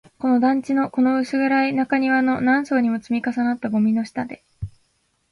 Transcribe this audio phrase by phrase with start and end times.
[0.17, 4.43] この団地の、この薄暗い中庭の、何層にも積み重なったゴミの下で